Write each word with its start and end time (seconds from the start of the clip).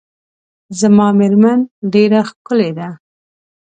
زما 0.79 1.07
میرمن 1.19 1.59
ډیره 1.93 2.21
ښکلې 2.29 2.71
ده. 2.77 2.87